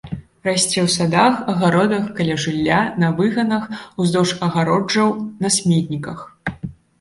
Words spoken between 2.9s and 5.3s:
на выганах, уздоўж агароджаў,